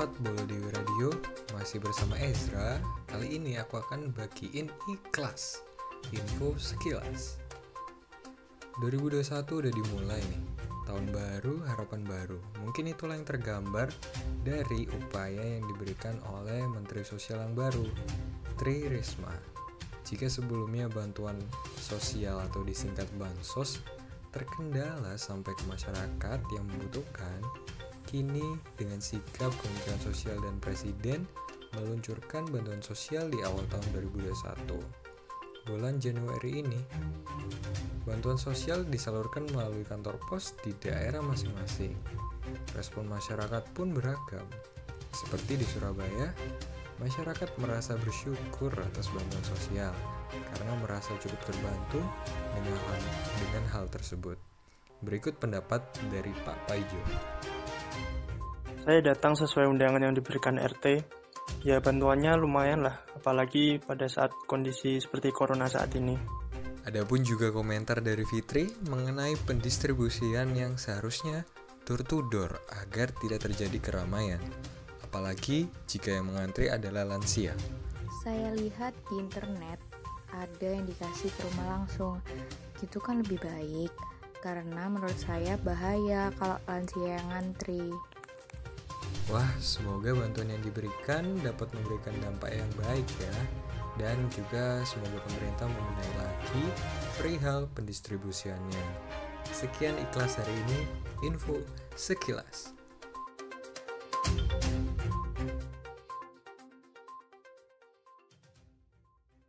101,4 0.00 0.24
Bola 0.24 0.44
Dewi 0.48 0.70
Radio 0.72 1.12
Masih 1.52 1.76
bersama 1.76 2.16
Ezra. 2.24 2.80
Kali 3.04 3.36
ini 3.36 3.60
aku 3.60 3.84
akan 3.84 4.16
bagiin 4.16 4.72
ikhlas 4.88 5.60
Info 6.16 6.56
sekilas. 6.56 7.36
2021 8.80 9.20
udah 9.44 9.68
dimulai 9.68 10.24
nih 10.24 10.42
Tahun 10.88 11.04
baru, 11.12 11.60
harapan 11.68 12.00
baru. 12.08 12.40
Mungkin 12.64 12.96
itulah 12.96 13.12
yang 13.12 13.28
tergambar 13.28 13.92
dari 14.40 14.88
upaya 14.88 15.60
yang 15.60 15.68
diberikan 15.68 16.16
oleh 16.32 16.64
Menteri 16.64 17.04
Sosial 17.04 17.44
yang 17.44 17.52
baru 17.52 17.84
Tri 18.56 18.88
Risma. 18.88 19.36
Jika 20.08 20.32
sebelumnya 20.32 20.88
bantuan 20.88 21.36
sosial 21.76 22.40
atau 22.40 22.64
disingkat 22.64 23.04
bansos 23.20 23.84
terkendala 24.32 25.20
sampai 25.20 25.52
ke 25.52 25.64
masyarakat 25.68 26.40
yang 26.56 26.64
membutuhkan, 26.72 27.44
Kini, 28.10 28.58
dengan 28.74 28.98
sikap 28.98 29.54
Kementerian 29.54 30.02
Sosial 30.02 30.42
dan 30.42 30.58
Presiden 30.58 31.22
meluncurkan 31.78 32.42
bantuan 32.50 32.82
sosial 32.82 33.30
di 33.30 33.38
awal 33.46 33.62
tahun 33.70 33.86
2021. 34.18 34.66
Bulan 35.70 36.02
Januari 36.02 36.58
ini, 36.58 36.80
bantuan 38.02 38.34
sosial 38.34 38.82
disalurkan 38.82 39.46
melalui 39.54 39.86
kantor 39.86 40.18
pos 40.26 40.58
di 40.58 40.74
daerah 40.82 41.22
masing-masing. 41.22 41.94
Respon 42.74 43.06
masyarakat 43.06 43.62
pun 43.78 43.94
beragam. 43.94 44.42
Seperti 45.14 45.62
di 45.62 45.66
Surabaya, 45.70 46.34
masyarakat 46.98 47.62
merasa 47.62 47.94
bersyukur 47.94 48.74
atas 48.74 49.06
bantuan 49.14 49.44
sosial 49.46 49.94
karena 50.50 50.74
merasa 50.82 51.14
cukup 51.22 51.38
terbantu 51.46 52.02
dengan 52.58 52.74
hal, 52.74 53.00
dengan 53.38 53.64
hal 53.70 53.86
tersebut. 53.86 54.34
Berikut 54.98 55.38
pendapat 55.38 55.86
dari 56.10 56.34
Pak 56.42 56.58
Paijo. 56.66 57.02
Saya 58.90 59.14
datang 59.14 59.38
sesuai 59.38 59.70
undangan 59.70 60.02
yang 60.02 60.18
diberikan 60.18 60.58
RT. 60.58 61.06
Ya 61.62 61.78
bantuannya 61.78 62.34
lumayan 62.34 62.82
lah, 62.82 62.98
apalagi 63.14 63.78
pada 63.78 64.10
saat 64.10 64.34
kondisi 64.50 64.98
seperti 64.98 65.30
corona 65.30 65.70
saat 65.70 65.94
ini. 65.94 66.18
Adapun 66.82 67.22
juga 67.22 67.54
komentar 67.54 68.02
dari 68.02 68.26
Fitri 68.26 68.66
mengenai 68.90 69.38
pendistribusian 69.46 70.58
yang 70.58 70.74
seharusnya 70.74 71.46
door 71.86 72.02
to 72.02 72.26
door 72.34 72.50
agar 72.82 73.14
tidak 73.22 73.46
terjadi 73.46 73.78
keramaian. 73.78 74.42
Apalagi 75.06 75.70
jika 75.86 76.10
yang 76.10 76.26
mengantri 76.34 76.66
adalah 76.66 77.06
lansia. 77.06 77.54
Saya 78.26 78.50
lihat 78.58 78.90
di 79.06 79.22
internet 79.22 79.78
ada 80.34 80.66
yang 80.66 80.82
dikasih 80.82 81.30
ke 81.30 81.40
rumah 81.46 81.78
langsung. 81.78 82.18
Gitu 82.82 82.98
kan 82.98 83.22
lebih 83.22 83.38
baik 83.38 83.94
karena 84.42 84.88
menurut 84.90 85.14
saya 85.20 85.54
bahaya 85.62 86.34
kalau 86.42 86.58
lansia 86.66 87.22
yang 87.22 87.28
ngantri. 87.30 87.86
Wah, 89.30 89.46
semoga 89.62 90.10
bantuan 90.10 90.50
yang 90.50 90.58
diberikan 90.58 91.22
dapat 91.46 91.70
memberikan 91.70 92.10
dampak 92.18 92.50
yang 92.50 92.66
baik 92.82 93.06
ya. 93.22 93.36
Dan 93.94 94.26
juga 94.34 94.82
semoga 94.82 95.22
pemerintah 95.22 95.70
mengenai 95.70 96.12
lagi 96.18 96.64
perihal 97.14 97.70
pendistribusiannya. 97.78 98.86
Sekian 99.54 99.94
ikhlas 100.02 100.34
hari 100.34 100.50
ini, 100.66 100.78
info 101.30 101.62
sekilas. 101.94 102.79